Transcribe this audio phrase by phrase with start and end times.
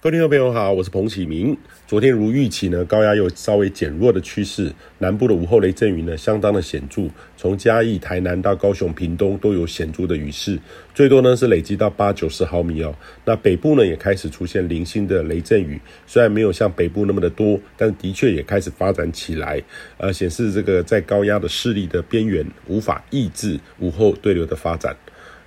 [0.00, 1.56] 各位听众朋友好，我是彭启明。
[1.88, 10.56] 昨天如预期呢，高压有稍微减弱的趋势，南部的午后雷阵雨呢相当的显著，从嘉义、台南到高雄、屏东都有显著的雨势，
[10.94, 12.94] 最多呢是累积到八九十毫米哦。
[13.24, 19.60] 那北部呢也开始出现零星的雷阵雨，虽然没有像北部那么的多，但的确也开始发展起来，
[19.96, 24.96] 呃，显示这个在高压的势力的边缘无法抑制午后对流的发展。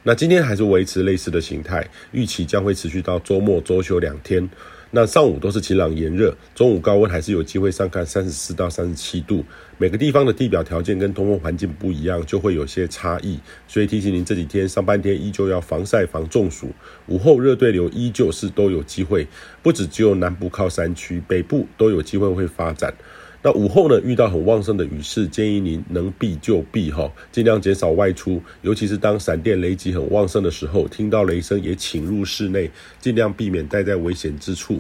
[0.04, 4.50] 那今天还是维持类似的形态，预期将会持续到周末周休两天。
[4.94, 9.46] 那上午都是晴朗炎热，中午高温还是有机会上看三十四到三十七度。
[9.78, 13.40] 每个地方的地表条件跟通风环境不一样，就会有些差异。
[13.68, 16.74] 所以提醒您，这几天上半天依旧要防晒防中暑，
[17.06, 19.26] 午后热对流依旧是都有机会，
[19.62, 22.94] 不止只有南部靠山区，北部都有机会会发展。
[23.44, 34.80] 那午后呢，遇到很旺盛的雨势，建议您能避就避哈，尽量减少外出，尤其是当闪电雷击很旺盛的时候，听到雷声也请入室内，尽量避免待在危险之处。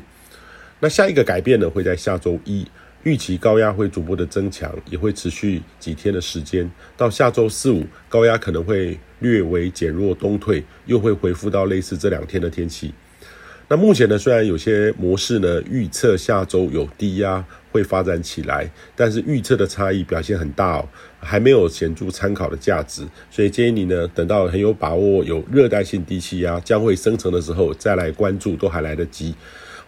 [0.80, 2.64] 那下一个改变呢，会在下周一，
[3.02, 12.94] 预期高压会逐步的增强，也会持续几天的时间，到下周四五，高压可能会略微减弱东退，又会恢复到类似这两天的天气。
[13.72, 17.42] 那目前呢，虽然有些模式呢预测下周有低压
[17.72, 20.90] 会发展起来，但是预测的差异表现很大哦，
[21.22, 29.34] 还没有显著参考的价值，所以建议你呢等到很有把握有热带性低气压将会生成的时候再来关注都还来得及，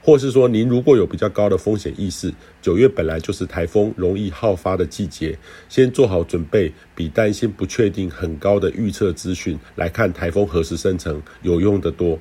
[0.02, 5.38] 或是说您如果有比较高的风险意识，九月本来就是台风容易好发的季节，
[5.68, 12.18] 先做好准备，比担心不确定很高的预测资讯来看台风何时生成有用得多。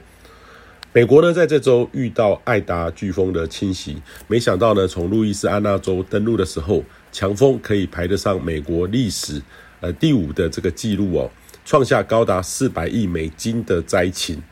[0.95, 3.97] 美国呢，在这周遇到艾达飓风的侵袭，
[4.29, 9.41] 没想到呢，从路易斯安那州登陆的时候，强风可以排得上美国历史
[9.81, 11.31] 呃第五的这个记录哦，
[11.65, 14.43] 创下高达四百亿美金的灾情，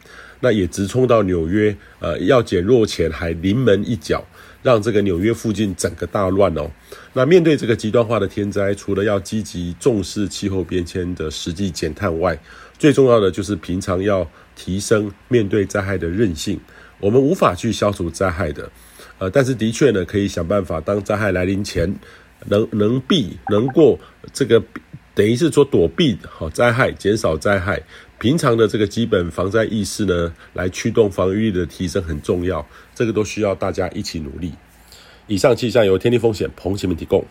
[0.40, 4.24] 那也直冲到纽约，呃，要减弱前还临门一脚。
[4.62, 6.70] 让这个纽约附近整个大乱哦。
[7.14, 12.38] 那面对这个极端化的天灾，除了要积极重视气候变迁的实际减碳外，
[12.78, 16.60] 最重要的就是平常要提升面对灾害的韧性。
[16.98, 18.70] 我们无法去消除灾害的，
[19.18, 21.90] 呃，但是的确呢，可以想办法，当灾害来临前，
[22.44, 23.98] 能能避能过
[24.34, 24.62] 这个。
[25.12, 27.82] 等于是说躲避好灾害，减少灾害。
[28.18, 32.64] 平常的这个基本防灾意识呢，来驱动防御力的提升很重要。
[32.94, 34.52] 这个都需要大家一起努力。
[35.26, 37.24] 以上气象由天地风险彭启明提供。